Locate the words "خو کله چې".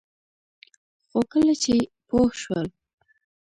1.09-1.75